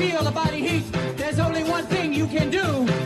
feel 0.00 0.22
the 0.22 0.30
body 0.30 0.66
heat, 0.66 0.84
there's 1.18 1.38
only 1.38 1.62
one 1.62 1.84
thing 1.84 2.14
you 2.14 2.26
can 2.26 2.48
do. 2.48 2.99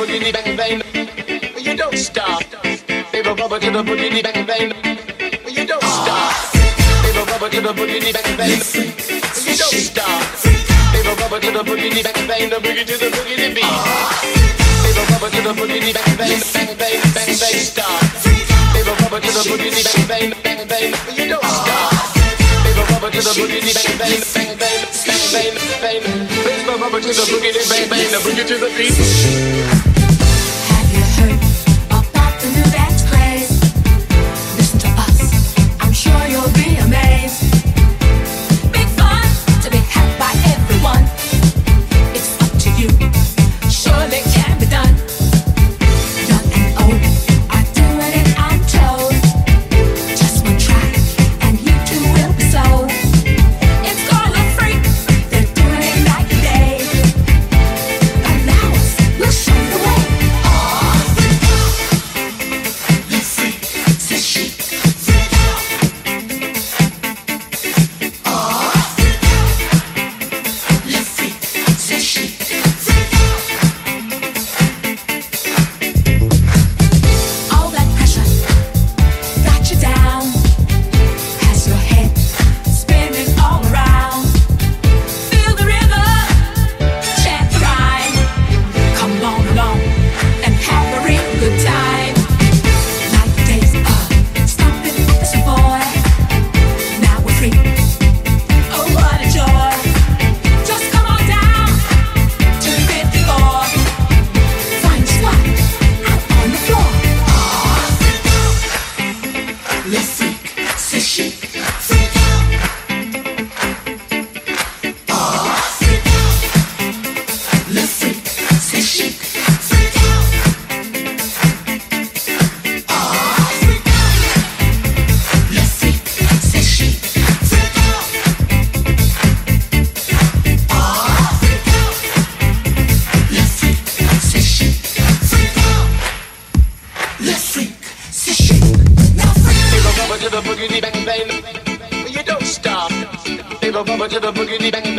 Boogie, 0.00 0.32
bang, 0.32 0.56
bang. 0.56 0.80
You 1.60 1.76
don't 1.76 1.96
stop. 1.98 2.40
Baby, 3.12 3.28
rubber 3.28 3.58
to 3.60 3.70
the 3.70 3.82
boogie, 3.84 4.22
bang, 4.24 4.46
bang. 4.46 4.72
You 5.44 5.66
don't 5.66 5.82
stop. 5.84 6.32
Baby, 7.04 7.20
rubber 7.28 7.48
to 7.50 7.60
the 7.60 7.72
boogie, 7.76 8.12
bang, 8.16 8.36
bang. 8.40 8.60
You 9.44 9.56
don't 9.60 9.76
stop. 9.76 10.24
Baby, 10.92 11.12
rubber 11.20 11.40
to 11.40 11.50
the 11.52 11.62
boogie, 11.68 12.02
bang, 12.02 12.26
bang. 12.26 12.48
The 12.48 12.56
boogie 12.56 12.84
to 12.88 12.96
the 12.96 13.08
boogie 13.12 13.52
beat. 13.52 13.76
Baby, 14.80 15.02
rubber 15.12 15.28
to 15.28 15.40
the 15.44 15.52
boogie, 15.52 15.92
bang, 15.92 16.16
bang, 16.16 16.40
bang, 16.48 16.70
bang, 16.80 17.00
bang, 17.12 17.32
bang, 17.36 17.60
stop. 17.60 18.00
Baby, 18.72 18.92
rubber 19.04 19.20
to 19.20 19.30
the 19.36 19.42
boogie, 19.52 19.84
bang, 19.84 20.08
bang, 20.08 20.32
bang, 20.40 20.60
bang. 20.64 20.90
You 21.12 21.28
don't 21.28 21.44
stop. 21.44 21.92
Baby, 22.64 22.82
rubber 22.88 23.10
to 23.12 23.20
the 23.20 23.32
boogie, 23.36 23.68
bang, 23.68 23.92
bang, 24.00 24.16
bang, 24.32 24.56
bang, 24.56 24.80
bang, 25.04 25.52
bang, 25.52 25.76
bang. 25.84 26.00
Baby, 26.40 26.72
rubber 26.72 27.00
to 27.04 27.12
the 27.12 27.24
boogie, 27.28 27.52
bang, 27.68 27.84
bang. 27.92 28.08
The 28.08 28.18
boogie 28.24 28.48
to 28.48 28.56
the 28.56 28.68
beat. 28.80 29.89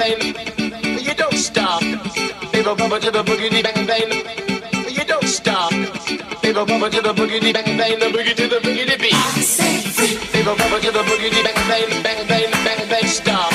baby. 0.01 0.34
You 1.06 1.13
don't 1.13 1.38
stop. 1.38 1.81
Baby 2.51 2.63
bumper 2.63 3.00
to 3.00 3.12
the 3.12 3.23
boogie 3.23 3.62
bang 3.66 3.85
bang. 3.85 4.09
You 4.97 5.06
don't 5.06 5.28
stop. 5.28 5.72
Baby 6.41 6.53
bumper 6.53 6.89
to 6.89 7.01
the 7.06 7.13
boogie 7.13 7.53
bang 7.53 7.78
bang 7.78 8.00
the 8.01 8.07
boogie 8.16 8.35
to 8.35 8.47
the 8.53 8.59
boogie 8.66 8.97
beat. 9.00 9.13
I 9.13 9.41
say 9.41 9.78
free. 9.95 10.17
Baby 10.34 10.45
bumper 10.45 10.79
to 10.84 10.91
the 10.97 11.03
boogie 11.09 11.44
bang 11.45 11.59
bang 11.69 11.91
bang 12.06 12.22
bang 12.31 12.51
bang 12.66 12.81
bang 12.91 13.07
stop. 13.19 13.53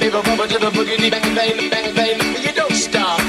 Baby 0.00 0.10
bumper 0.10 0.46
to 0.50 0.58
the 0.58 0.70
boogie 0.76 1.10
bang 1.14 1.28
bang 1.38 1.70
bang 1.72 1.88
bang. 1.94 2.18
You 2.44 2.52
don't 2.60 2.74
stop. 2.74 3.20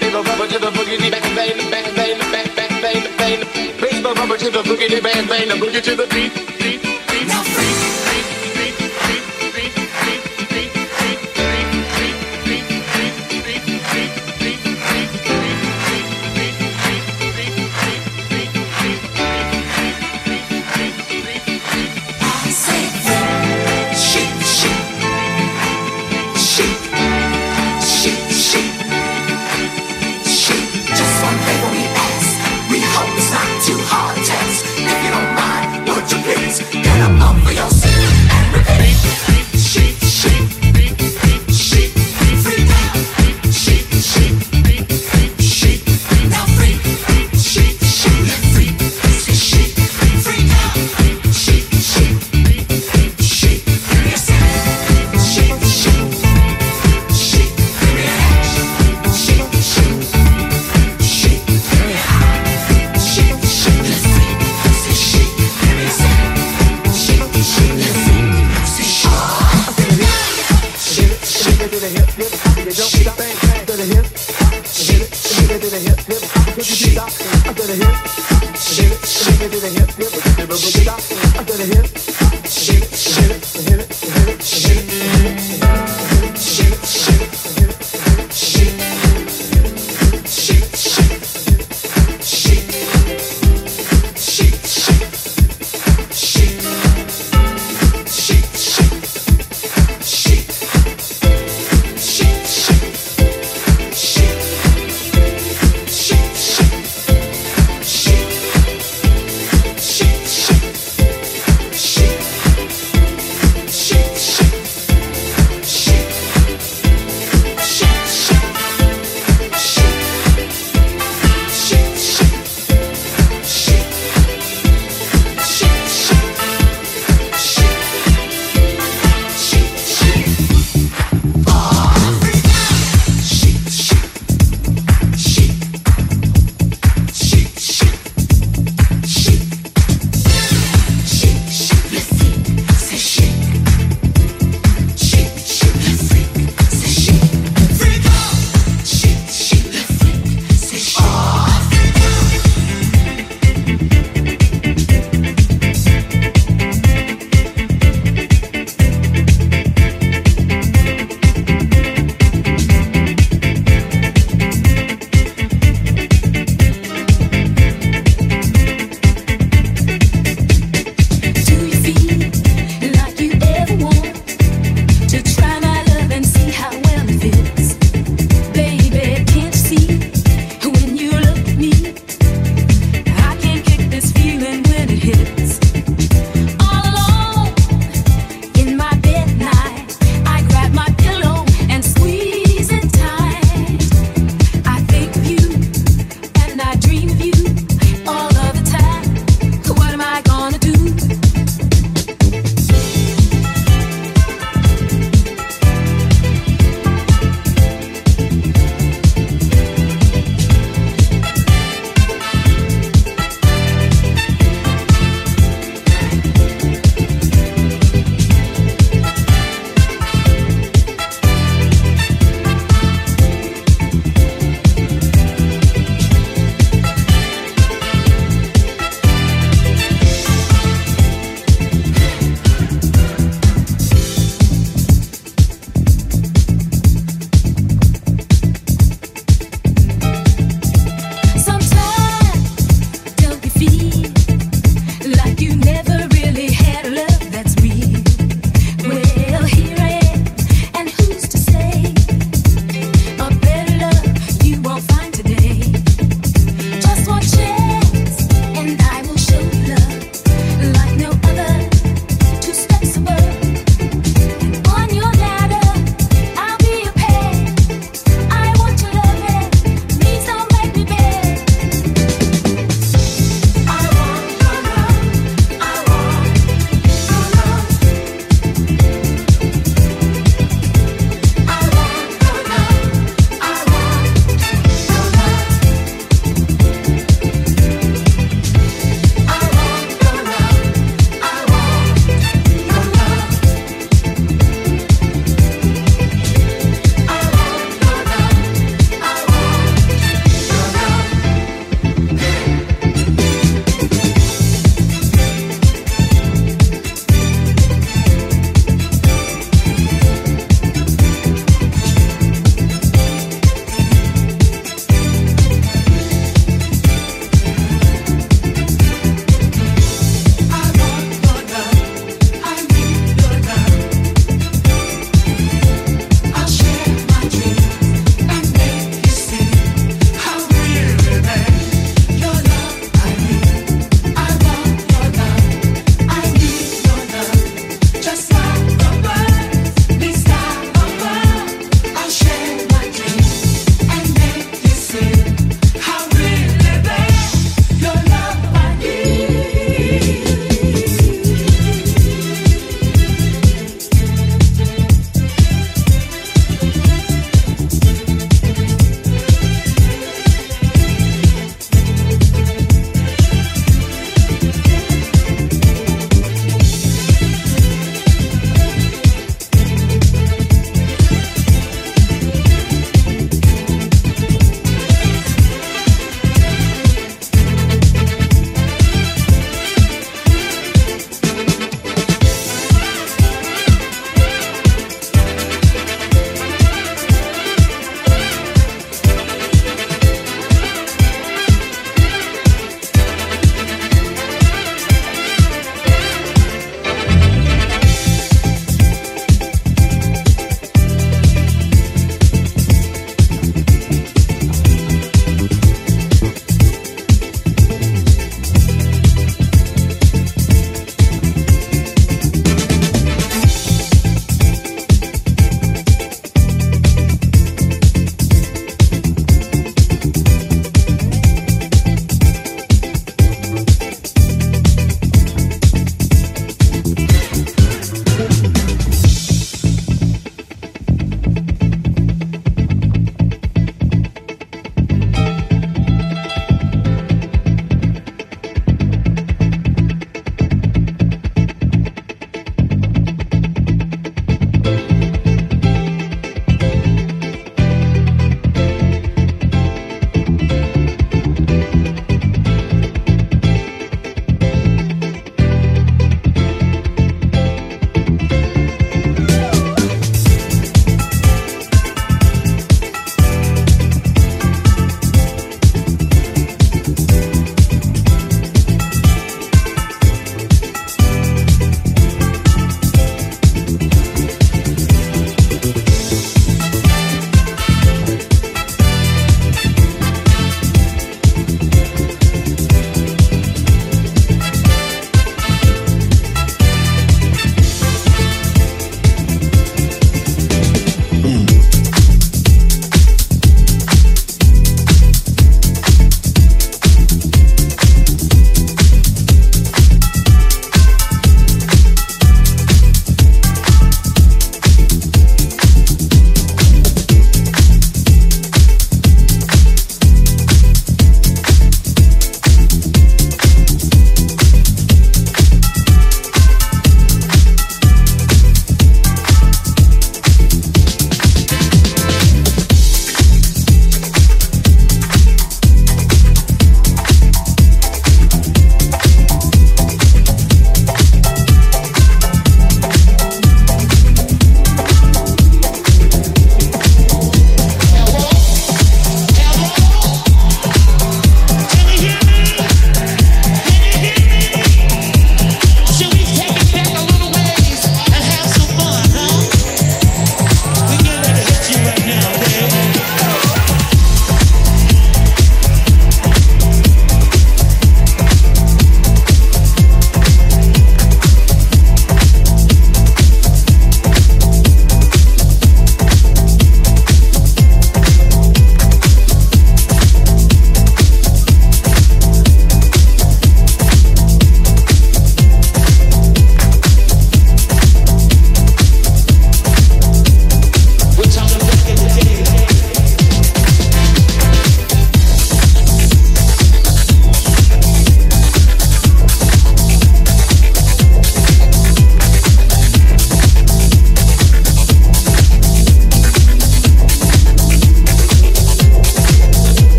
Baby 0.00 0.12
bumper 0.12 0.46
to 0.52 0.58
the 0.64 0.70
boogie 0.76 1.10
bang 1.14 1.28
bang 1.36 1.58
bang 1.72 1.88
bang 1.96 2.18
bang 2.32 2.48
bang 2.58 2.74
bang. 2.84 3.04
bang. 3.18 3.40
Baby 3.80 4.02
bumper 4.02 4.36
to 4.36 4.50
the 4.50 4.62
boogie 4.68 5.00
bang 5.06 5.26
bang 5.30 5.48
the 5.48 5.56
boogie 5.62 5.82
to 5.82 5.96
the 5.96 6.06
beat. 6.12 6.77